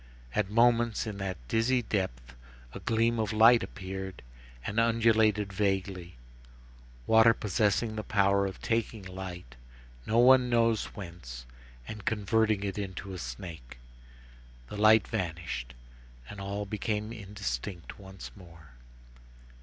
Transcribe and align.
At 0.33 0.49
moments, 0.49 1.05
in 1.05 1.19
that 1.19 1.37
dizzy 1.47 1.83
depth, 1.83 2.33
a 2.73 2.79
gleam 2.79 3.19
of 3.19 3.31
light 3.31 3.61
appeared, 3.61 4.23
and 4.65 4.79
undulated 4.79 5.53
vaguely, 5.53 6.15
water 7.05 7.35
possessing 7.35 7.95
the 7.95 8.03
power 8.03 8.47
of 8.47 8.59
taking 8.63 9.03
light, 9.03 9.57
no 10.07 10.17
one 10.17 10.49
knows 10.49 10.85
whence, 10.95 11.45
and 11.87 12.03
converting 12.03 12.63
it 12.63 12.79
into 12.79 13.13
a 13.13 13.19
snake. 13.19 13.77
The 14.69 14.77
light 14.77 15.07
vanished, 15.07 15.75
and 16.27 16.41
all 16.41 16.65
became 16.65 17.13
indistinct 17.13 17.99
once 17.99 18.31
more. 18.35 18.71